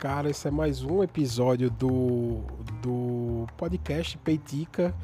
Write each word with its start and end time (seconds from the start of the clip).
cara, 0.00 0.30
esse 0.30 0.48
é 0.48 0.50
mais 0.50 0.82
um 0.82 1.02
episódio 1.02 1.70
do, 1.70 2.40
do 2.80 3.46
podcast 3.58 4.16
Peitica. 4.16 4.94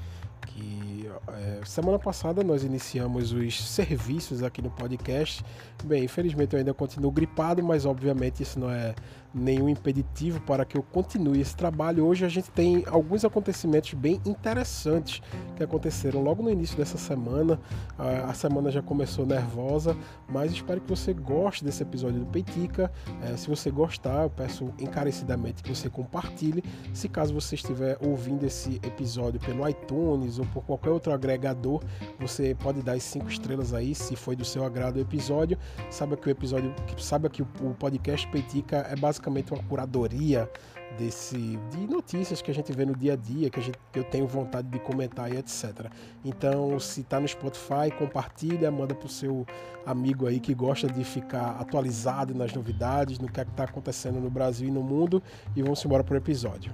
Que 0.46 1.10
é, 1.28 1.60
semana 1.66 1.98
passada 1.98 2.42
nós 2.42 2.64
iniciamos 2.64 3.30
os 3.30 3.62
serviços 3.62 4.42
aqui 4.42 4.62
no 4.62 4.70
podcast. 4.70 5.44
Bem, 5.84 6.04
infelizmente 6.04 6.54
eu 6.54 6.60
ainda 6.60 6.72
continuo 6.72 7.10
gripado, 7.10 7.62
mas 7.62 7.84
obviamente 7.84 8.42
isso 8.42 8.58
não 8.58 8.70
é 8.70 8.94
nenhum 9.36 9.68
impeditivo 9.68 10.40
para 10.40 10.64
que 10.64 10.76
eu 10.76 10.82
continue 10.82 11.40
esse 11.40 11.54
trabalho. 11.54 12.06
Hoje 12.06 12.24
a 12.24 12.28
gente 12.28 12.50
tem 12.50 12.84
alguns 12.86 13.24
acontecimentos 13.24 13.92
bem 13.92 14.20
interessantes 14.24 15.20
que 15.54 15.62
aconteceram 15.62 16.22
logo 16.22 16.42
no 16.42 16.50
início 16.50 16.76
dessa 16.76 16.96
semana. 16.96 17.60
A 17.98 18.32
semana 18.32 18.70
já 18.70 18.80
começou 18.80 19.26
nervosa, 19.26 19.96
mas 20.28 20.52
espero 20.52 20.80
que 20.80 20.88
você 20.88 21.12
goste 21.12 21.64
desse 21.64 21.82
episódio 21.82 22.20
do 22.20 22.26
Peitica. 22.26 22.90
É, 23.22 23.36
se 23.36 23.48
você 23.48 23.70
gostar, 23.70 24.22
eu 24.22 24.30
peço 24.30 24.72
encarecidamente 24.78 25.62
que 25.62 25.74
você 25.74 25.90
compartilhe. 25.90 26.64
Se 26.94 27.08
caso 27.08 27.34
você 27.34 27.56
estiver 27.56 27.98
ouvindo 28.00 28.44
esse 28.44 28.76
episódio 28.76 29.38
pelo 29.40 29.68
iTunes 29.68 30.38
ou 30.38 30.46
por 30.46 30.64
qualquer 30.64 30.90
outro 30.90 31.12
agregador, 31.12 31.82
você 32.18 32.54
pode 32.54 32.82
dar 32.82 32.92
as 32.92 33.02
cinco 33.02 33.28
estrelas 33.28 33.74
aí, 33.74 33.94
se 33.94 34.16
foi 34.16 34.34
do 34.34 34.44
seu 34.44 34.64
agrado 34.64 34.96
o 34.96 35.00
episódio. 35.00 35.58
Saiba 35.90 36.16
que 36.16 36.26
o 36.26 36.30
episódio, 36.30 36.74
saiba 36.96 37.28
que 37.28 37.42
o 37.42 37.74
podcast 37.78 38.26
Peitica 38.28 38.86
é 38.88 38.96
basicamente 38.96 39.25
basicamente 39.26 39.52
uma 39.52 39.62
curadoria 39.64 40.50
desse 40.96 41.36
de 41.36 41.86
notícias 41.86 42.40
que 42.40 42.50
a 42.50 42.54
gente 42.54 42.72
vê 42.72 42.86
no 42.86 42.96
dia 42.96 43.14
a 43.14 43.16
dia, 43.16 43.50
que, 43.50 43.60
a 43.60 43.62
gente, 43.62 43.78
que 43.92 43.98
eu 43.98 44.04
tenho 44.04 44.26
vontade 44.26 44.68
de 44.68 44.78
comentar 44.78 45.30
e 45.30 45.36
etc. 45.36 45.90
Então, 46.24 46.78
se 46.78 47.00
está 47.00 47.20
no 47.20 47.28
Spotify, 47.28 47.90
compartilha, 47.98 48.70
manda 48.70 48.94
para 48.94 49.06
o 49.06 49.08
seu 49.08 49.44
amigo 49.84 50.26
aí 50.26 50.40
que 50.40 50.54
gosta 50.54 50.86
de 50.86 51.04
ficar 51.04 51.56
atualizado 51.60 52.34
nas 52.34 52.52
novidades, 52.54 53.18
no 53.18 53.28
que 53.28 53.40
é 53.40 53.42
está 53.42 53.64
acontecendo 53.64 54.20
no 54.20 54.30
Brasil 54.30 54.68
e 54.68 54.70
no 54.70 54.82
mundo, 54.82 55.22
e 55.54 55.62
vamos 55.62 55.84
embora 55.84 56.02
para 56.02 56.14
o 56.14 56.16
episódio. 56.16 56.72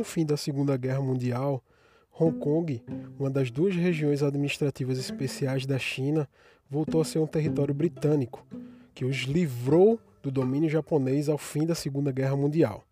Com 0.00 0.02
o 0.02 0.06
fim 0.06 0.24
da 0.24 0.34
Segunda 0.34 0.78
Guerra 0.78 1.02
Mundial, 1.02 1.62
Hong 2.18 2.38
Kong, 2.38 2.82
uma 3.18 3.28
das 3.28 3.50
duas 3.50 3.76
regiões 3.76 4.22
administrativas 4.22 4.98
especiais 4.98 5.66
da 5.66 5.78
China, 5.78 6.26
voltou 6.70 7.02
a 7.02 7.04
ser 7.04 7.18
um 7.18 7.26
território 7.26 7.74
britânico, 7.74 8.46
que 8.94 9.04
os 9.04 9.24
livrou 9.24 10.00
do 10.22 10.30
domínio 10.30 10.70
japonês 10.70 11.28
ao 11.28 11.36
fim 11.36 11.66
da 11.66 11.74
Segunda 11.74 12.10
Guerra 12.10 12.34
Mundial. 12.34 12.82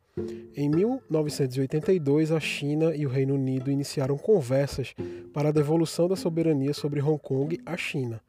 Em 0.54 0.68
1982, 0.68 2.30
a 2.30 2.40
China 2.40 2.94
e 2.94 3.06
o 3.06 3.08
Reino 3.08 3.36
Unido 3.36 3.70
iniciaram 3.70 4.18
conversas 4.18 4.94
para 5.32 5.48
a 5.48 5.52
devolução 5.52 6.08
da 6.08 6.14
soberania 6.14 6.74
sobre 6.74 7.00
Hong 7.00 7.18
Kong 7.18 7.58
à 7.64 7.74
China. 7.74 8.20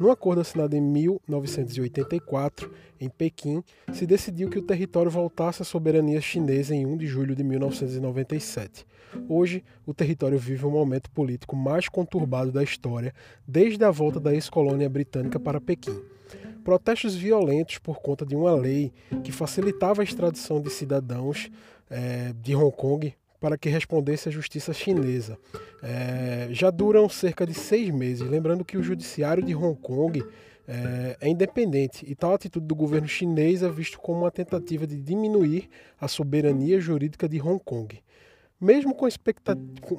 No 0.00 0.10
acordo 0.10 0.40
assinado 0.40 0.74
em 0.74 0.80
1984, 0.80 2.70
em 3.00 3.08
Pequim, 3.08 3.62
se 3.92 4.06
decidiu 4.06 4.50
que 4.50 4.58
o 4.58 4.62
território 4.62 5.10
voltasse 5.10 5.62
à 5.62 5.64
soberania 5.64 6.20
chinesa 6.20 6.74
em 6.74 6.84
1 6.86 6.96
de 6.96 7.06
julho 7.06 7.34
de 7.34 7.44
1997. 7.44 8.86
Hoje, 9.28 9.62
o 9.86 9.94
território 9.94 10.38
vive 10.38 10.66
um 10.66 10.70
momento 10.70 11.10
político 11.10 11.54
mais 11.54 11.88
conturbado 11.88 12.50
da 12.50 12.62
história 12.62 13.14
desde 13.46 13.84
a 13.84 13.90
volta 13.90 14.18
da 14.18 14.34
ex-colônia 14.34 14.88
britânica 14.88 15.38
para 15.38 15.60
Pequim. 15.60 16.02
Protestos 16.64 17.14
violentos 17.14 17.78
por 17.78 18.00
conta 18.00 18.24
de 18.24 18.34
uma 18.34 18.54
lei 18.54 18.92
que 19.22 19.30
facilitava 19.30 20.02
a 20.02 20.04
extradição 20.04 20.60
de 20.60 20.70
cidadãos 20.70 21.50
é, 21.90 22.32
de 22.40 22.56
Hong 22.56 22.74
Kong 22.74 23.14
para 23.44 23.58
que 23.58 23.68
respondesse 23.68 24.26
à 24.26 24.32
justiça 24.32 24.72
chinesa. 24.72 25.36
É, 25.82 26.48
já 26.50 26.70
duram 26.70 27.10
cerca 27.10 27.46
de 27.46 27.52
seis 27.52 27.90
meses. 27.90 28.26
Lembrando 28.26 28.64
que 28.64 28.78
o 28.78 28.82
judiciário 28.82 29.42
de 29.42 29.54
Hong 29.54 29.78
Kong 29.82 30.24
é, 30.66 31.18
é, 31.20 31.28
independente 31.28 32.06
e 32.08 32.14
tal 32.14 32.32
atitude 32.32 32.64
do 32.64 32.74
governo 32.74 33.06
chinês 33.06 33.62
é 33.62 33.68
visto 33.68 34.00
como 34.00 34.20
uma 34.20 34.30
tentativa 34.30 34.86
de 34.86 34.98
diminuir 34.98 35.68
a 36.00 36.08
soberania 36.08 36.80
jurídica 36.80 37.28
de 37.28 37.38
Hong 37.38 37.60
Kong. 37.62 38.00
Mesmo 38.58 38.94
com, 38.94 39.06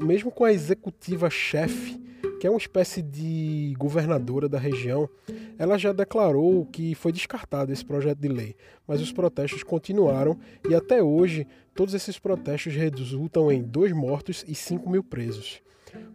mesmo 0.03 0.31
com 0.31 0.43
a 0.43 0.51
executiva 0.51 1.29
chefe, 1.29 2.01
que 2.39 2.47
é 2.47 2.49
uma 2.49 2.57
espécie 2.57 3.01
de 3.01 3.73
governadora 3.77 4.47
da 4.47 4.59
região, 4.59 5.09
ela 5.57 5.77
já 5.77 5.93
declarou 5.93 6.65
que 6.65 6.95
foi 6.95 7.11
descartado 7.11 7.71
esse 7.71 7.83
projeto 7.83 8.19
de 8.19 8.27
lei, 8.27 8.55
mas 8.87 9.01
os 9.01 9.11
protestos 9.11 9.63
continuaram 9.63 10.37
e 10.69 10.75
até 10.75 11.01
hoje 11.01 11.47
todos 11.73 11.93
esses 11.93 12.19
protestos 12.19 12.73
resultam 12.73 13.51
em 13.51 13.61
dois 13.61 13.91
mortos 13.91 14.43
e 14.47 14.55
5 14.55 14.89
mil 14.89 15.03
presos. 15.03 15.61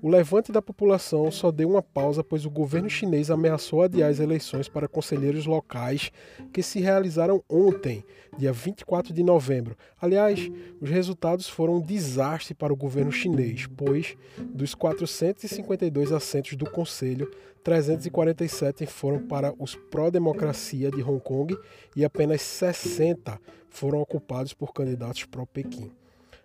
O 0.03 0.09
levante 0.09 0.51
da 0.51 0.63
população 0.63 1.31
só 1.31 1.51
deu 1.51 1.69
uma 1.69 1.83
pausa 1.83 2.25
pois 2.25 2.47
o 2.47 2.51
governo 2.51 2.89
chinês 2.89 3.31
ameaçou 3.31 3.83
adiar 3.83 4.11
as 4.11 4.19
eleições 4.19 4.69
para 4.69 4.89
conselheiros 4.89 5.47
locais 5.47 6.11
que 6.53 6.63
se 6.63 6.81
realizaram 6.81 7.43
ontem, 7.49 8.05
dia 8.39 8.53
24 8.53 9.13
de 9.13 9.23
novembro. 9.23 9.77
Aliás, 10.01 10.51
os 10.81 10.89
resultados 10.89 11.49
foram 11.49 11.77
um 11.77 11.81
desastre 11.81 12.55
para 12.55 12.73
o 12.73 12.77
governo 12.77 13.13
chinês, 13.13 13.67
pois 13.77 14.17
dos 14.39 14.75
452 14.75 16.13
assentos 16.13 16.57
do 16.57 16.69
conselho, 16.71 17.31
347 17.63 18.87
foram 18.87 19.27
para 19.27 19.55
os 19.59 19.75
pró-democracia 19.75 20.91
de 20.91 21.03
Hong 21.03 21.21
Kong 21.21 21.57
e 21.95 22.05
apenas 22.05 22.41
60 22.41 23.39
foram 23.69 24.01
ocupados 24.01 24.55
por 24.55 24.73
candidatos 24.73 25.25
pró-Pequim. 25.25 25.91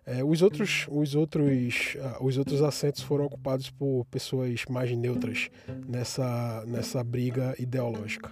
É, 0.06 0.24
os, 0.24 0.42
outros, 0.44 0.86
os, 0.90 1.16
outros, 1.16 1.96
uh, 1.96 2.24
os 2.24 2.38
outros 2.38 2.62
assentos 2.62 3.02
foram 3.02 3.26
ocupados 3.26 3.72
por 3.72 4.06
pessoas 4.06 4.64
mais 4.70 4.96
neutras 4.96 5.50
nessa, 5.88 6.64
nessa 6.68 7.04
briga 7.04 7.56
ideológica. 7.58 8.32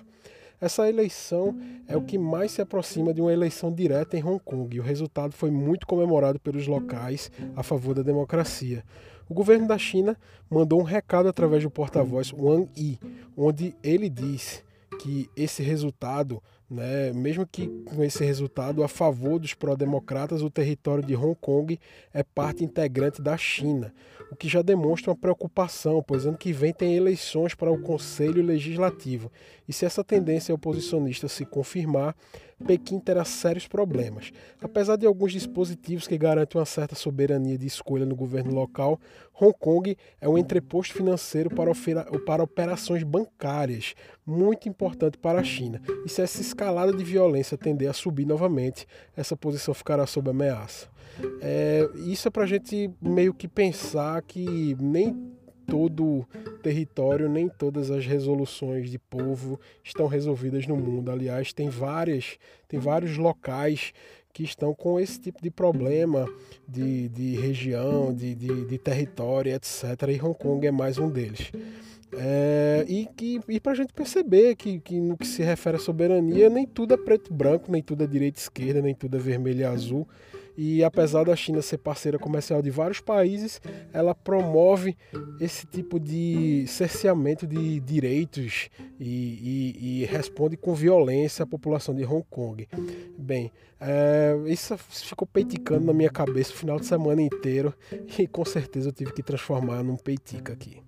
Essa 0.61 0.87
eleição 0.87 1.59
é 1.87 1.97
o 1.97 2.03
que 2.03 2.17
mais 2.17 2.51
se 2.51 2.61
aproxima 2.61 3.13
de 3.13 3.19
uma 3.19 3.33
eleição 3.33 3.73
direta 3.73 4.15
em 4.15 4.23
Hong 4.23 4.39
Kong 4.39 4.73
e 4.73 4.79
o 4.79 4.83
resultado 4.83 5.33
foi 5.33 5.51
muito 5.51 5.85
comemorado 5.85 6.39
pelos 6.39 6.67
locais 6.67 7.29
a 7.55 7.63
favor 7.63 7.93
da 7.95 8.01
democracia. 8.01 8.83
O 9.27 9.33
governo 9.33 9.67
da 9.67 9.77
China 9.77 10.17
mandou 10.49 10.79
um 10.79 10.83
recado 10.83 11.27
através 11.27 11.63
do 11.63 11.71
porta-voz 11.71 12.31
Wang 12.31 12.69
Yi, 12.77 12.99
onde 13.35 13.75
ele 13.83 14.09
diz 14.09 14.63
que 15.01 15.29
esse 15.35 15.63
resultado 15.63 16.41
né? 16.73 17.13
Mesmo 17.13 17.45
que 17.45 17.67
com 17.85 18.03
esse 18.03 18.25
resultado 18.25 18.83
a 18.83 18.87
favor 18.87 19.39
dos 19.39 19.53
pró-democratas, 19.53 20.41
o 20.41 20.49
território 20.49 21.03
de 21.03 21.15
Hong 21.15 21.37
Kong 21.39 21.79
é 22.11 22.23
parte 22.23 22.63
integrante 22.63 23.21
da 23.21 23.37
China, 23.37 23.93
o 24.31 24.35
que 24.35 24.49
já 24.49 24.63
demonstra 24.63 25.11
uma 25.11 25.15
preocupação, 25.15 26.03
pois 26.05 26.25
ano 26.25 26.37
que 26.37 26.51
vem 26.51 26.73
tem 26.73 26.95
eleições 26.95 27.53
para 27.53 27.71
o 27.71 27.79
Conselho 27.79 28.43
Legislativo. 28.43 29.31
E 29.67 29.73
se 29.73 29.85
essa 29.85 30.03
tendência 30.03 30.53
oposicionista 30.53 31.27
se 31.27 31.45
confirmar, 31.45 32.15
Pequim 32.65 32.99
terá 32.99 33.25
sérios 33.25 33.67
problemas. 33.67 34.31
Apesar 34.61 34.95
de 34.95 35.05
alguns 35.05 35.31
dispositivos 35.31 36.07
que 36.07 36.17
garantem 36.17 36.59
uma 36.59 36.65
certa 36.65 36.95
soberania 36.95 37.57
de 37.57 37.67
escolha 37.67 38.05
no 38.05 38.15
governo 38.15 38.53
local, 38.53 38.99
Hong 39.39 39.53
Kong 39.59 39.97
é 40.21 40.29
um 40.29 40.37
entreposto 40.37 40.93
financeiro 40.93 41.49
para, 41.49 42.43
operações 42.43 43.03
bancárias, 43.03 43.93
muito 44.25 44.69
importante 44.69 45.17
para 45.17 45.39
a 45.39 45.43
China. 45.43 45.81
E 46.05 46.09
se 46.09 46.21
essa 46.21 46.41
escalada 46.41 46.93
de 46.93 47.03
violência 47.03 47.57
tender 47.57 47.89
a 47.89 47.93
subir 47.93 48.25
novamente, 48.25 48.87
essa 49.15 49.35
posição 49.35 49.73
ficará 49.73 50.05
sob 50.05 50.29
ameaça. 50.29 50.87
É, 51.41 51.87
isso 52.05 52.27
é 52.27 52.31
para 52.31 52.43
a 52.43 52.47
gente 52.47 52.89
meio 53.01 53.33
que 53.33 53.47
pensar 53.47 54.21
que 54.23 54.75
nem 54.79 55.33
todo 55.67 56.27
território, 56.63 57.29
nem 57.29 57.49
todas 57.49 57.91
as 57.91 58.05
resoluções 58.05 58.89
de 58.89 58.97
povo 58.97 59.59
estão 59.83 60.07
resolvidas 60.07 60.65
no 60.65 60.77
mundo. 60.77 61.11
Aliás, 61.11 61.51
tem 61.51 61.69
várias, 61.69 62.37
tem 62.67 62.79
vários 62.79 63.17
locais 63.17 63.93
que 64.33 64.43
estão 64.43 64.73
com 64.73 64.99
esse 64.99 65.19
tipo 65.19 65.41
de 65.43 65.51
problema 65.51 66.27
de, 66.67 67.07
de 67.09 67.35
região, 67.35 68.13
de, 68.13 68.33
de, 68.33 68.65
de 68.65 68.77
território, 68.79 69.53
etc. 69.53 69.83
E 70.09 70.19
Hong 70.19 70.37
Kong 70.37 70.65
é 70.65 70.71
mais 70.71 70.97
um 70.97 71.09
deles. 71.09 71.51
É, 72.15 72.85
e 72.87 73.07
que, 73.15 73.39
e 73.47 73.59
para 73.59 73.73
a 73.73 73.75
gente 73.75 73.93
perceber 73.93 74.55
que, 74.55 74.79
que 74.79 74.99
no 74.99 75.17
que 75.17 75.27
se 75.27 75.43
refere 75.43 75.77
à 75.77 75.79
soberania, 75.79 76.49
nem 76.49 76.65
tudo 76.65 76.93
é 76.93 76.97
preto 76.97 77.31
e 77.31 77.33
branco, 77.33 77.71
nem 77.71 77.81
tudo 77.81 78.03
é 78.03 78.07
direita 78.07 78.39
e 78.39 78.41
esquerda, 78.41 78.81
nem 78.81 78.95
tudo 78.95 79.17
é 79.17 79.19
vermelho 79.19 79.61
e 79.61 79.63
azul. 79.63 80.07
E 80.55 80.83
apesar 80.83 81.25
da 81.25 81.35
China 81.35 81.61
ser 81.61 81.79
parceira 81.79 82.19
comercial 82.19 82.61
de 82.61 82.69
vários 82.69 82.99
países, 82.99 83.59
ela 83.91 84.13
promove 84.13 84.95
esse 85.39 85.65
tipo 85.65 85.99
de 85.99 86.65
cerceamento 86.67 87.47
de 87.47 87.79
direitos 87.79 88.69
e, 88.99 89.75
e, 89.79 90.01
e 90.01 90.05
responde 90.05 90.55
com 90.55 90.75
violência 90.75 91.43
à 91.43 91.47
população 91.47 91.95
de 91.95 92.05
Hong 92.05 92.25
Kong. 92.29 92.67
Bem, 93.17 93.51
é, 93.79 94.35
isso 94.45 94.77
ficou 94.77 95.27
peiticando 95.27 95.85
na 95.85 95.93
minha 95.93 96.09
cabeça 96.09 96.51
o 96.51 96.55
final 96.55 96.79
de 96.79 96.85
semana 96.85 97.21
inteiro 97.21 97.73
e 98.19 98.27
com 98.27 98.45
certeza 98.45 98.89
eu 98.89 98.93
tive 98.93 99.11
que 99.11 99.23
transformar 99.23 99.81
num 99.81 99.97
peitica 99.97 100.53
aqui. 100.53 100.82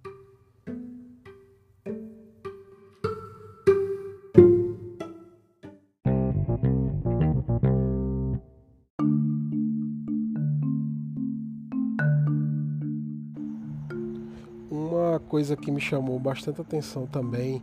Coisa 15.36 15.58
que 15.58 15.70
me 15.70 15.82
chamou 15.82 16.18
bastante 16.18 16.62
atenção 16.62 17.06
também, 17.06 17.62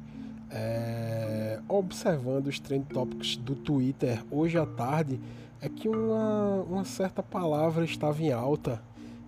é, 0.50 1.58
observando 1.66 2.48
os 2.48 2.60
trend 2.60 2.84
topics 2.84 3.34
do 3.34 3.54
Twitter 3.54 4.22
hoje 4.30 4.58
à 4.58 4.66
tarde, 4.66 5.18
é 5.58 5.70
que 5.70 5.88
uma, 5.88 6.66
uma 6.68 6.84
certa 6.84 7.22
palavra 7.22 7.82
estava 7.82 8.22
em 8.22 8.30
alta 8.30 8.82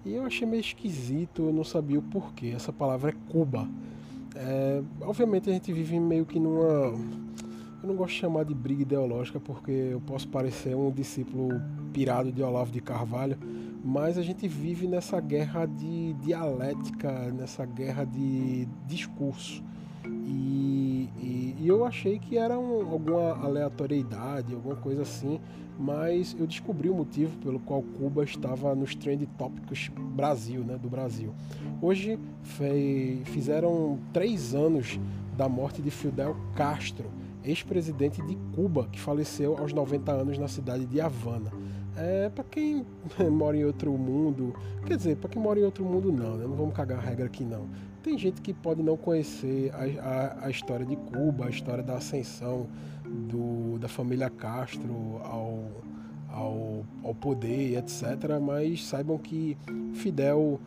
e 0.04 0.12
eu 0.12 0.26
achei 0.26 0.46
meio 0.46 0.60
esquisito, 0.60 1.44
eu 1.44 1.54
não 1.54 1.64
sabia 1.64 1.98
o 1.98 2.02
porquê. 2.02 2.52
Essa 2.54 2.70
palavra 2.70 3.12
é 3.12 3.32
Cuba. 3.32 3.66
É, 4.34 4.82
obviamente 5.00 5.48
a 5.48 5.52
gente 5.54 5.72
vive 5.72 5.98
meio 5.98 6.26
que 6.26 6.38
numa. 6.38 6.92
Eu 7.82 7.88
não 7.88 7.96
gosto 7.96 8.12
de 8.12 8.20
chamar 8.20 8.44
de 8.44 8.52
briga 8.52 8.82
ideológica 8.82 9.40
porque 9.40 9.70
eu 9.70 10.02
posso 10.02 10.28
parecer 10.28 10.76
um 10.76 10.90
discípulo 10.90 11.48
pirado 11.94 12.30
de 12.30 12.42
Olavo 12.42 12.70
de 12.70 12.82
Carvalho, 12.82 13.38
mas 13.84 14.16
a 14.16 14.22
gente 14.22 14.48
vive 14.48 14.88
nessa 14.88 15.20
guerra 15.20 15.66
de 15.66 16.14
dialética, 16.14 17.30
nessa 17.30 17.66
guerra 17.66 18.04
de 18.04 18.66
discurso. 18.86 19.62
E, 20.26 21.10
e, 21.18 21.56
e 21.60 21.68
eu 21.68 21.84
achei 21.84 22.18
que 22.18 22.38
era 22.38 22.58
um, 22.58 22.90
alguma 22.90 23.32
aleatoriedade, 23.44 24.54
alguma 24.54 24.76
coisa 24.76 25.02
assim, 25.02 25.38
mas 25.78 26.34
eu 26.38 26.46
descobri 26.46 26.88
o 26.88 26.94
motivo 26.94 27.36
pelo 27.38 27.60
qual 27.60 27.82
Cuba 27.82 28.24
estava 28.24 28.74
nos 28.74 28.94
trend 28.94 29.26
tópicos 29.36 29.90
Brasil, 30.14 30.62
né, 30.62 30.78
do 30.78 30.88
Brasil. 30.88 31.34
Hoje 31.82 32.18
fizeram 33.24 33.98
três 34.14 34.54
anos 34.54 34.98
da 35.36 35.46
morte 35.46 35.82
de 35.82 35.90
Fidel 35.90 36.34
Castro, 36.54 37.10
ex-presidente 37.44 38.22
de 38.22 38.34
Cuba, 38.54 38.88
que 38.90 38.98
faleceu 38.98 39.58
aos 39.58 39.74
90 39.74 40.10
anos 40.10 40.38
na 40.38 40.48
cidade 40.48 40.86
de 40.86 41.02
Havana. 41.02 41.52
É, 41.96 42.28
para 42.28 42.44
quem 42.44 42.84
mora 43.30 43.56
em 43.56 43.64
outro 43.64 43.92
mundo, 43.92 44.54
quer 44.86 44.96
dizer, 44.96 45.16
para 45.16 45.28
quem 45.28 45.40
mora 45.40 45.58
em 45.58 45.62
outro 45.62 45.84
mundo 45.84 46.10
não, 46.10 46.36
né? 46.36 46.44
não 46.44 46.56
vamos 46.56 46.74
cagar 46.74 46.98
a 46.98 47.00
regra 47.00 47.26
aqui 47.26 47.44
não. 47.44 47.68
Tem 48.02 48.18
gente 48.18 48.40
que 48.42 48.52
pode 48.52 48.82
não 48.82 48.96
conhecer 48.96 49.72
a, 49.72 50.42
a, 50.42 50.46
a 50.46 50.50
história 50.50 50.84
de 50.84 50.96
Cuba, 50.96 51.46
a 51.46 51.50
história 51.50 51.82
da 51.82 51.96
ascensão 51.96 52.66
do, 53.04 53.78
da 53.78 53.88
família 53.88 54.28
Castro 54.28 55.20
ao, 55.22 55.64
ao, 56.28 56.84
ao 57.02 57.14
poder, 57.14 57.78
etc. 57.78 58.02
Mas 58.42 58.84
saibam 58.84 59.16
que 59.16 59.56
Fidel, 59.94 60.60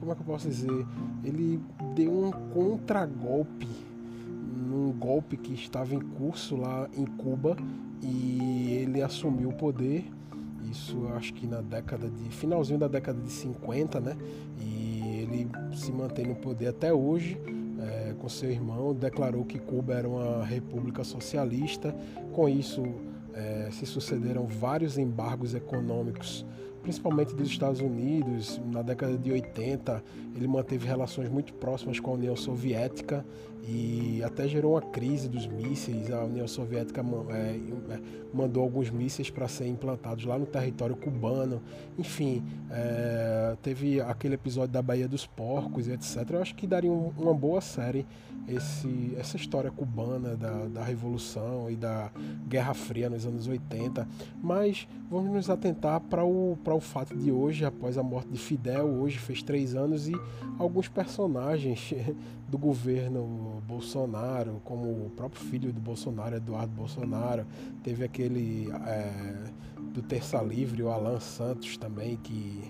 como 0.00 0.10
é 0.10 0.14
que 0.14 0.20
eu 0.22 0.26
posso 0.26 0.48
dizer, 0.48 0.86
ele 1.22 1.60
deu 1.94 2.10
um 2.10 2.30
contragolpe 2.52 3.68
num 4.72 4.90
golpe 4.90 5.36
que 5.36 5.52
estava 5.52 5.94
em 5.94 6.00
curso 6.00 6.56
lá 6.56 6.88
em 6.96 7.04
Cuba 7.04 7.56
e 8.00 8.78
ele 8.82 9.02
assumiu 9.02 9.50
o 9.50 9.52
poder. 9.52 10.10
Isso 10.70 11.06
acho 11.14 11.34
que 11.34 11.46
na 11.46 11.60
década 11.60 12.08
de. 12.08 12.30
finalzinho 12.30 12.78
da 12.78 12.88
década 12.88 13.20
de 13.20 13.30
50, 13.30 14.00
né? 14.00 14.16
E 14.58 15.18
ele 15.20 15.48
se 15.74 15.92
mantém 15.92 16.26
no 16.26 16.34
poder 16.34 16.68
até 16.68 16.92
hoje. 16.92 17.38
É, 17.78 18.14
com 18.18 18.28
seu 18.28 18.50
irmão, 18.50 18.94
declarou 18.94 19.44
que 19.44 19.58
Cuba 19.58 19.94
era 19.94 20.08
uma 20.08 20.44
república 20.44 21.04
socialista. 21.04 21.94
Com 22.32 22.48
isso, 22.48 22.82
é, 23.34 23.68
se 23.72 23.84
sucederam 23.84 24.46
vários 24.46 24.96
embargos 24.96 25.54
econômicos 25.54 26.46
principalmente 26.82 27.34
dos 27.34 27.48
Estados 27.48 27.80
Unidos, 27.80 28.60
na 28.70 28.82
década 28.82 29.16
de 29.16 29.30
80, 29.30 30.02
ele 30.34 30.48
manteve 30.48 30.86
relações 30.86 31.28
muito 31.28 31.54
próximas 31.54 32.00
com 32.00 32.10
a 32.10 32.14
União 32.14 32.34
Soviética 32.34 33.24
e 33.64 34.20
até 34.24 34.48
gerou 34.48 34.72
uma 34.72 34.82
crise 34.82 35.28
dos 35.28 35.46
mísseis. 35.46 36.10
A 36.10 36.24
União 36.24 36.48
Soviética 36.48 37.00
é, 37.30 37.34
é, 37.34 38.00
mandou 38.34 38.62
alguns 38.62 38.90
mísseis 38.90 39.30
para 39.30 39.46
serem 39.46 39.74
implantados 39.74 40.24
lá 40.24 40.36
no 40.36 40.46
território 40.46 40.96
cubano. 40.96 41.62
Enfim, 41.96 42.42
é, 42.70 43.56
teve 43.62 44.00
aquele 44.00 44.34
episódio 44.34 44.72
da 44.72 44.82
Baía 44.82 45.06
dos 45.06 45.26
Porcos 45.26 45.86
etc. 45.86 46.28
Eu 46.30 46.42
acho 46.42 46.54
que 46.54 46.66
daria 46.66 46.90
um, 46.90 47.12
uma 47.16 47.34
boa 47.34 47.60
série 47.60 48.04
esse, 48.48 49.14
essa 49.16 49.36
história 49.36 49.70
cubana 49.70 50.36
da, 50.36 50.66
da 50.66 50.82
Revolução 50.82 51.70
e 51.70 51.76
da 51.76 52.10
Guerra 52.48 52.74
Fria 52.74 53.08
nos 53.08 53.24
anos 53.24 53.46
80. 53.46 54.06
Mas 54.42 54.88
vamos 55.08 55.32
nos 55.32 55.48
atentar 55.48 56.00
para 56.00 56.24
o, 56.24 56.58
para 56.72 56.76
o 56.76 56.80
fato 56.80 57.14
de 57.14 57.30
hoje, 57.30 57.66
após 57.66 57.98
a 57.98 58.02
morte 58.02 58.30
de 58.30 58.38
Fidel, 58.38 58.86
hoje 58.86 59.18
fez 59.18 59.42
três 59.42 59.74
anos, 59.74 60.08
e 60.08 60.14
alguns 60.58 60.88
personagens 60.88 61.92
do 62.48 62.56
governo 62.56 63.62
Bolsonaro, 63.68 64.60
como 64.64 64.84
o 64.84 65.10
próprio 65.14 65.42
filho 65.42 65.70
do 65.70 65.80
Bolsonaro, 65.80 66.36
Eduardo 66.36 66.72
Bolsonaro, 66.72 67.44
teve 67.82 68.04
aquele 68.04 68.70
é, 68.86 69.50
do 69.92 70.00
Terça 70.00 70.40
Livre, 70.40 70.82
o 70.82 70.88
Alan 70.88 71.20
Santos 71.20 71.76
também, 71.76 72.16
que 72.16 72.62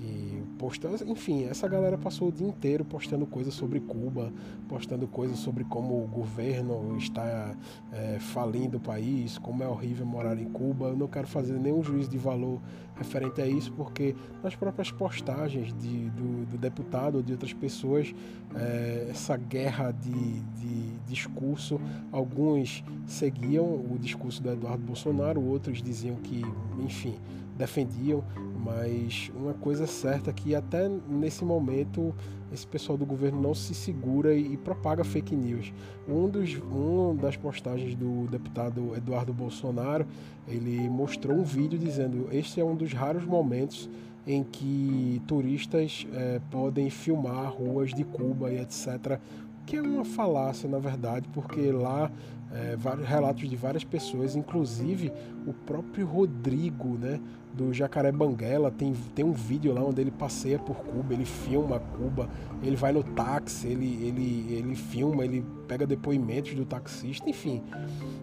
que 0.00 0.42
postou, 0.58 0.90
enfim, 1.06 1.44
essa 1.44 1.68
galera 1.68 1.98
passou 1.98 2.28
o 2.28 2.32
dia 2.32 2.46
inteiro 2.46 2.84
postando 2.84 3.26
coisas 3.26 3.52
sobre 3.52 3.80
Cuba, 3.80 4.32
postando 4.66 5.06
coisas 5.06 5.38
sobre 5.38 5.62
como 5.64 6.02
o 6.02 6.06
governo 6.06 6.96
está 6.96 7.54
é, 7.92 8.18
falindo 8.18 8.78
o 8.78 8.80
país, 8.80 9.36
como 9.36 9.62
é 9.62 9.68
horrível 9.68 10.06
morar 10.06 10.38
em 10.38 10.46
Cuba. 10.46 10.88
Eu 10.88 10.96
não 10.96 11.06
quero 11.06 11.26
fazer 11.26 11.52
nenhum 11.52 11.82
juízo 11.82 12.08
de 12.08 12.16
valor 12.16 12.60
referente 12.96 13.40
a 13.42 13.46
isso, 13.46 13.72
porque 13.72 14.14
nas 14.42 14.56
próprias 14.56 14.90
postagens 14.90 15.72
de, 15.74 16.08
do, 16.10 16.46
do 16.46 16.58
deputado 16.58 17.16
ou 17.16 17.22
de 17.22 17.32
outras 17.32 17.52
pessoas, 17.52 18.14
é, 18.54 19.08
essa 19.10 19.36
guerra 19.36 19.92
de, 19.92 20.40
de 20.40 20.98
discurso, 21.06 21.80
alguns 22.10 22.82
seguiam 23.06 23.64
o 23.64 23.98
discurso 24.00 24.42
do 24.42 24.50
Eduardo 24.50 24.82
Bolsonaro, 24.82 25.42
outros 25.42 25.82
diziam 25.82 26.16
que, 26.16 26.42
enfim, 26.78 27.16
defendiam, 27.60 28.24
mas 28.64 29.30
uma 29.36 29.52
coisa 29.52 29.86
certa 29.86 30.30
é 30.30 30.32
que 30.32 30.54
até 30.54 30.88
nesse 30.88 31.44
momento 31.44 32.14
esse 32.52 32.66
pessoal 32.66 32.96
do 32.96 33.04
governo 33.04 33.40
não 33.40 33.54
se 33.54 33.74
segura 33.74 34.34
e, 34.34 34.54
e 34.54 34.56
propaga 34.56 35.04
fake 35.04 35.36
news. 35.36 35.72
Um 36.08 36.28
dos, 36.28 36.56
uma 36.56 37.14
das 37.14 37.36
postagens 37.36 37.94
do 37.94 38.26
deputado 38.28 38.96
Eduardo 38.96 39.32
Bolsonaro, 39.32 40.06
ele 40.48 40.88
mostrou 40.88 41.36
um 41.36 41.44
vídeo 41.44 41.78
dizendo 41.78 42.28
este 42.32 42.60
é 42.60 42.64
um 42.64 42.74
dos 42.74 42.92
raros 42.92 43.24
momentos 43.24 43.88
em 44.26 44.42
que 44.42 45.20
turistas 45.26 46.06
é, 46.12 46.40
podem 46.50 46.88
filmar 46.90 47.52
ruas 47.52 47.92
de 47.92 48.04
Cuba 48.04 48.50
e 48.50 48.58
etc. 48.58 49.18
Que 49.66 49.76
é 49.76 49.82
uma 49.82 50.04
falácia, 50.04 50.68
na 50.68 50.78
verdade, 50.78 51.28
porque 51.32 51.70
lá 51.70 52.10
é, 52.52 52.76
vários 52.76 53.06
relatos 53.06 53.48
de 53.48 53.56
várias 53.56 53.84
pessoas, 53.84 54.34
inclusive 54.34 55.12
o 55.46 55.52
próprio 55.52 56.06
Rodrigo, 56.06 56.98
né, 56.98 57.20
do 57.52 57.72
Jacaré 57.72 58.12
Banguela, 58.12 58.70
tem, 58.70 58.94
tem 59.14 59.24
um 59.24 59.32
vídeo 59.32 59.72
lá 59.72 59.82
onde 59.82 60.00
ele 60.00 60.10
passeia 60.10 60.58
por 60.58 60.76
Cuba, 60.76 61.14
ele 61.14 61.24
filma 61.24 61.80
Cuba, 61.80 62.28
ele 62.62 62.76
vai 62.76 62.92
no 62.92 63.02
táxi, 63.02 63.66
ele, 63.68 64.04
ele, 64.04 64.54
ele 64.54 64.76
filma, 64.76 65.24
ele 65.24 65.44
pega 65.66 65.86
depoimentos 65.86 66.54
do 66.54 66.64
taxista, 66.64 67.28
enfim. 67.28 67.62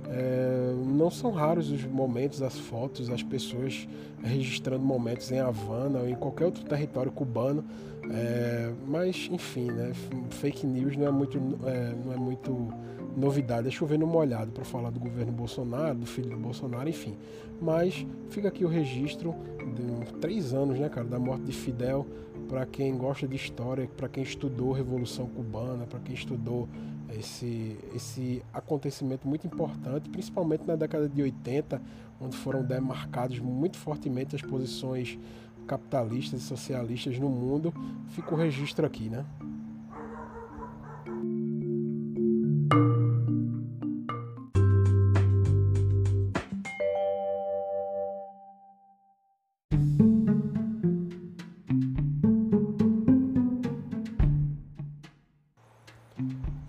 É, 0.09 0.73
não 0.85 1.11
são 1.11 1.31
raros 1.31 1.69
os 1.71 1.83
momentos, 1.85 2.41
as 2.41 2.57
fotos, 2.57 3.09
as 3.09 3.21
pessoas 3.21 3.87
registrando 4.23 4.83
momentos 4.83 5.31
em 5.31 5.39
Havana 5.39 5.99
ou 5.99 6.07
em 6.07 6.15
qualquer 6.15 6.45
outro 6.45 6.63
território 6.63 7.11
cubano. 7.11 7.65
É, 8.09 8.71
mas, 8.87 9.27
enfim, 9.29 9.69
né, 9.69 9.91
fake 10.29 10.65
news 10.65 10.95
não 10.95 11.07
é 11.07 11.11
muito, 11.11 11.37
é, 11.65 11.93
não 12.05 12.13
é 12.13 12.17
muito 12.17 12.73
novidade. 13.17 13.67
É 13.67 13.71
chovendo 13.71 14.05
molhado 14.05 14.51
para 14.51 14.63
falar 14.63 14.91
do 14.91 14.99
governo 14.99 15.31
Bolsonaro, 15.31 15.95
do 15.95 16.05
filho 16.05 16.29
do 16.29 16.37
Bolsonaro, 16.37 16.87
enfim. 16.87 17.17
Mas 17.59 18.05
fica 18.29 18.47
aqui 18.47 18.63
o 18.63 18.67
registro 18.67 19.35
de 19.75 20.13
três 20.19 20.53
anos, 20.53 20.79
né, 20.79 20.87
cara, 20.87 21.07
da 21.07 21.19
morte 21.19 21.45
de 21.45 21.51
Fidel. 21.51 22.05
Para 22.47 22.65
quem 22.65 22.95
gosta 22.95 23.27
de 23.27 23.35
história, 23.35 23.89
para 23.97 24.07
quem 24.07 24.23
estudou 24.23 24.71
Revolução 24.71 25.27
Cubana, 25.27 25.85
para 25.85 25.99
quem 25.99 26.15
estudou 26.15 26.69
esse, 27.17 27.77
esse 27.93 28.43
acontecimento 28.53 29.27
muito 29.27 29.45
importante, 29.45 30.09
principalmente 30.09 30.65
na 30.65 30.75
década 30.75 31.09
de 31.09 31.21
80, 31.21 31.81
onde 32.21 32.37
foram 32.37 32.63
demarcados 32.63 33.39
muito 33.39 33.77
fortemente 33.77 34.35
as 34.35 34.41
posições 34.41 35.19
capitalistas 35.65 36.41
e 36.41 36.43
socialistas 36.43 37.19
no 37.19 37.27
mundo, 37.27 37.73
fica 38.09 38.33
o 38.33 38.37
registro 38.37 38.85
aqui, 38.85 39.09
né? 39.09 39.25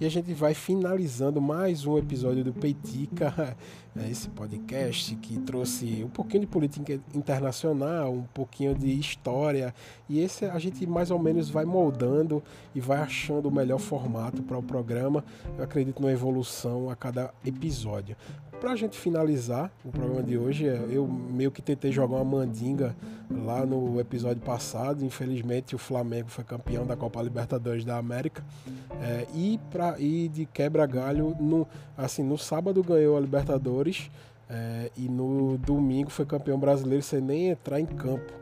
A 0.08 0.10
gente 0.10 0.32
vai 0.32 0.54
finalizando 0.54 1.38
mais 1.38 1.84
um 1.84 1.98
episódio 1.98 2.42
do 2.42 2.50
Peitica, 2.50 3.54
né, 3.94 4.08
esse 4.10 4.26
podcast 4.30 5.14
que 5.16 5.38
trouxe 5.40 6.02
um 6.02 6.08
pouquinho 6.08 6.40
de 6.40 6.46
política 6.46 6.98
internacional, 7.14 8.14
um 8.14 8.22
pouquinho 8.22 8.74
de 8.74 8.90
história, 8.98 9.74
e 10.08 10.20
esse 10.20 10.46
a 10.46 10.58
gente 10.58 10.86
mais 10.86 11.10
ou 11.10 11.18
menos 11.18 11.50
vai 11.50 11.66
moldando 11.66 12.42
e 12.74 12.80
vai 12.80 13.02
achando 13.02 13.50
o 13.50 13.52
melhor 13.52 13.78
formato 13.78 14.42
para 14.42 14.56
o 14.56 14.62
programa. 14.62 15.22
Eu 15.58 15.64
acredito 15.64 16.00
numa 16.00 16.10
evolução 16.10 16.88
a 16.88 16.96
cada 16.96 17.34
episódio. 17.44 18.16
Para 18.60 18.72
a 18.72 18.76
gente 18.76 18.98
finalizar 18.98 19.70
o 19.84 19.90
programa 19.90 20.22
de 20.22 20.36
hoje, 20.36 20.64
eu 20.64 21.06
meio 21.06 21.50
que 21.50 21.62
tentei 21.62 21.92
jogar 21.92 22.16
uma 22.16 22.24
mandinga 22.24 22.94
lá 23.30 23.64
no 23.64 24.00
episódio 24.00 24.42
passado. 24.42 25.04
Infelizmente, 25.04 25.74
o 25.74 25.78
Flamengo 25.78 26.28
foi 26.28 26.44
campeão 26.44 26.84
da 26.84 26.96
Copa 26.96 27.22
Libertadores 27.22 27.84
da 27.84 27.96
América. 27.96 28.42
É, 29.00 29.26
e, 29.34 29.60
pra, 29.70 29.98
e 29.98 30.28
de 30.28 30.44
quebra-galho, 30.46 31.36
no, 31.38 31.66
assim, 31.96 32.22
no 32.22 32.36
sábado 32.36 32.82
ganhou 32.82 33.16
a 33.16 33.20
Libertadores 33.20 34.10
é, 34.50 34.90
e 34.96 35.08
no 35.08 35.58
domingo 35.58 36.10
foi 36.10 36.24
campeão 36.24 36.58
brasileiro 36.58 37.02
sem 37.02 37.20
nem 37.20 37.50
entrar 37.50 37.80
em 37.80 37.86
campo. 37.86 38.32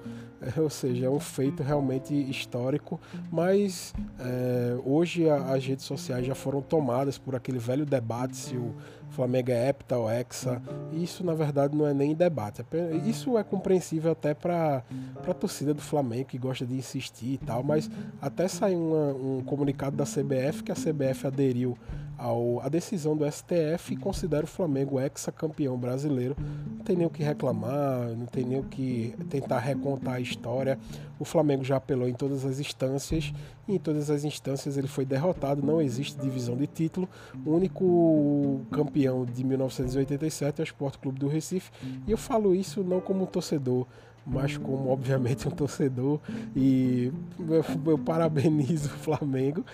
É, 0.41 0.61
ou 0.61 0.69
seja, 0.69 1.07
é 1.07 1.11
um 1.11 1.19
feito 1.19 1.63
realmente 1.63 2.15
histórico, 2.15 3.01
mas 3.33 3.95
é, 4.21 4.77
hoje 4.85 5.29
a, 5.29 5.55
as 5.55 5.65
redes 5.65 5.85
sociais 5.85 6.27
já 6.27 6.35
foram 6.35 6.61
tomadas 6.61 7.17
por 7.17 7.35
aquele 7.35 7.59
velho 7.59 7.87
debate 7.87 8.37
se 8.37 8.55
o 8.55 8.75
Flamengo 9.11 9.51
é 9.51 9.69
hepta 9.69 9.97
ou 9.97 10.11
hexa. 10.11 10.63
Isso 10.93 11.25
na 11.25 11.35
verdade 11.35 11.77
não 11.77 11.87
é 11.87 11.95
nem 11.95 12.15
debate. 12.15 12.65
É 12.73 12.97
isso 13.09 13.39
é 13.39 13.45
compreensível 13.45 14.13
até 14.13 14.35
para 14.35 14.83
a 15.27 15.35
torcida 15.35 15.73
do 15.73 15.83
Flamengo 15.83 16.27
que 16.27 16.39
gosta 16.39 16.67
de 16.67 16.75
insistir 16.75 17.35
e 17.35 17.39
tal, 17.39 17.63
mas 17.63 17.91
até 18.21 18.49
saiu 18.49 18.79
um 18.79 19.43
comunicado 19.45 19.97
da 19.97 20.05
CBF 20.05 20.63
que 20.63 20.73
a 20.73 20.75
CBF 20.75 21.27
aderiu 21.27 21.77
ao, 22.19 22.61
a 22.63 22.69
decisão 22.69 23.17
do 23.17 23.31
STF 23.31 23.93
e 23.93 23.97
considera 23.97 24.45
o 24.45 24.49
Flamengo 24.49 24.99
ex-campeão 25.01 25.77
brasileiro. 25.77 26.37
Não 26.79 26.85
tem 26.85 26.97
nem 26.97 27.07
o 27.07 27.11
que 27.11 27.23
reclamar, 27.23 28.09
não 28.17 28.27
tem 28.27 28.45
nem 28.45 28.61
o 28.61 28.65
que 28.65 29.15
tentar 29.29 29.59
recontar 29.59 30.15
a 30.15 30.21
história. 30.21 30.79
O 31.19 31.25
Flamengo 31.25 31.65
já 31.65 31.77
apelou 31.77 32.09
em 32.09 32.15
todas 32.15 32.45
as 32.45 32.59
instâncias 32.59 33.33
e 33.67 33.75
em 33.75 33.79
todas 33.79 34.11
as 34.11 34.25
instâncias 34.25 34.77
ele 34.77 34.87
foi 34.87 35.05
derrotado. 35.05 35.63
Não 35.65 35.81
existe 35.81 36.19
divisão 36.19 36.57
de 36.57 36.67
título. 36.67 37.09
O 37.45 37.51
único 37.51 38.61
campeão 38.71 38.96
de 39.27 39.45
1987 39.45 40.61
é 40.61 40.63
o 40.63 40.65
Esporte 40.65 40.99
Clube 40.99 41.19
do 41.19 41.29
Recife. 41.29 41.71
E 42.07 42.11
eu 42.11 42.17
falo 42.17 42.55
isso 42.55 42.83
não 42.83 43.01
como 43.01 43.27
torcedor 43.27 43.87
mas 44.27 44.57
como 44.57 44.91
obviamente 44.91 45.47
um 45.47 45.53
torcedor 45.53 46.19
e 46.55 47.13
eu, 47.49 47.65
eu 47.93 47.99
parabenizo 47.99 48.89
o 48.89 48.99
Flamengo 48.99 49.65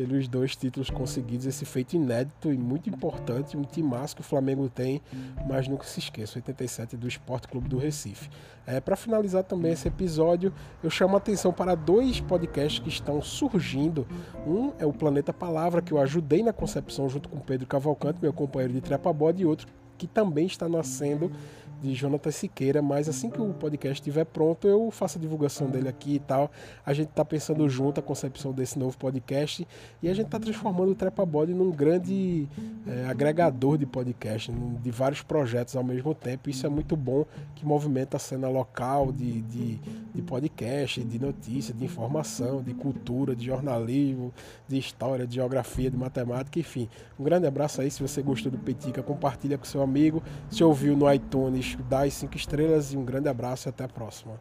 pelos 0.00 0.26
dois 0.28 0.56
títulos 0.56 0.88
conseguidos, 0.88 1.44
esse 1.44 1.66
feito 1.66 1.94
inédito 1.94 2.50
e 2.50 2.56
muito 2.56 2.88
importante, 2.88 3.54
um 3.54 3.62
timaço 3.62 4.16
que 4.16 4.22
o 4.22 4.24
Flamengo 4.24 4.66
tem, 4.66 5.02
mas 5.46 5.68
nunca 5.68 5.84
se 5.84 5.98
esqueça, 5.98 6.38
87 6.38 6.96
do 6.96 7.06
Esporte 7.06 7.46
Clube 7.46 7.68
do 7.68 7.76
Recife. 7.76 8.30
É, 8.66 8.80
para 8.80 8.96
finalizar 8.96 9.44
também 9.44 9.72
esse 9.72 9.88
episódio, 9.88 10.54
eu 10.82 10.88
chamo 10.88 11.16
a 11.16 11.18
atenção 11.18 11.52
para 11.52 11.74
dois 11.74 12.18
podcasts 12.18 12.78
que 12.78 12.88
estão 12.88 13.20
surgindo. 13.20 14.06
Um 14.46 14.72
é 14.78 14.86
o 14.86 14.92
Planeta 14.92 15.34
Palavra, 15.34 15.82
que 15.82 15.92
eu 15.92 16.00
ajudei 16.00 16.42
na 16.42 16.52
concepção 16.54 17.06
junto 17.06 17.28
com 17.28 17.38
Pedro 17.38 17.66
Cavalcante, 17.66 18.20
meu 18.22 18.32
companheiro 18.32 18.72
de 18.72 18.80
trepa 18.80 19.12
bode, 19.12 19.42
e 19.42 19.46
outro 19.46 19.66
que 19.98 20.06
também 20.06 20.46
está 20.46 20.66
nascendo 20.66 21.30
de 21.80 21.94
Jonathan 21.94 22.30
Siqueira, 22.30 22.82
mas 22.82 23.08
assim 23.08 23.30
que 23.30 23.40
o 23.40 23.54
podcast 23.54 24.00
estiver 24.00 24.24
pronto, 24.24 24.68
eu 24.68 24.90
faço 24.90 25.18
a 25.18 25.20
divulgação 25.20 25.68
dele 25.68 25.88
aqui 25.88 26.16
e 26.16 26.18
tal. 26.18 26.50
A 26.84 26.92
gente 26.92 27.08
está 27.08 27.24
pensando 27.24 27.68
junto 27.68 28.00
a 28.00 28.02
concepção 28.02 28.52
desse 28.52 28.78
novo 28.78 28.96
podcast 28.98 29.66
e 30.02 30.08
a 30.08 30.14
gente 30.14 30.26
está 30.26 30.38
transformando 30.38 30.92
o 30.92 30.94
Trepa 30.94 31.24
Body 31.24 31.54
num 31.54 31.70
grande 31.70 32.48
é, 32.86 33.06
agregador 33.06 33.78
de 33.78 33.86
podcast, 33.86 34.52
de 34.52 34.90
vários 34.90 35.22
projetos 35.22 35.74
ao 35.74 35.82
mesmo 35.82 36.14
tempo. 36.14 36.50
Isso 36.50 36.66
é 36.66 36.68
muito 36.68 36.96
bom 36.96 37.24
que 37.54 37.64
movimenta 37.64 38.16
a 38.16 38.20
cena 38.20 38.48
local 38.48 39.10
de, 39.12 39.40
de, 39.42 39.80
de 40.14 40.22
podcast, 40.22 41.02
de 41.02 41.18
notícia, 41.18 41.72
de 41.72 41.84
informação, 41.84 42.62
de 42.62 42.74
cultura, 42.74 43.34
de 43.34 43.46
jornalismo, 43.46 44.32
de 44.68 44.78
história, 44.78 45.26
de 45.26 45.36
geografia, 45.36 45.90
de 45.90 45.96
matemática, 45.96 46.58
enfim. 46.58 46.88
Um 47.18 47.24
grande 47.24 47.46
abraço 47.46 47.80
aí. 47.80 47.90
Se 47.90 48.02
você 48.02 48.20
gostou 48.22 48.52
do 48.52 48.58
Petica, 48.58 49.02
compartilha 49.02 49.56
com 49.56 49.64
seu 49.64 49.82
amigo. 49.82 50.22
Se 50.50 50.62
ouviu 50.62 50.96
no 50.96 51.12
iTunes, 51.12 51.69
dá 51.76 52.02
as 52.02 52.14
cinco 52.14 52.36
estrelas 52.36 52.92
e 52.92 52.96
um 52.96 53.04
grande 53.04 53.28
abraço 53.28 53.68
e 53.68 53.70
até 53.70 53.84
a 53.84 53.88
próxima. 53.88 54.40